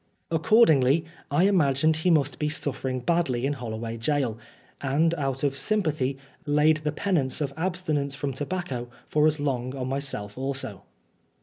[0.31, 4.39] Accordingly, I imagined he must be suffering badly in Holloway Gaol,
[4.81, 9.87] and out of sympathy, laid the penance of abstinence from tobacco for as long on
[9.89, 10.85] myself also.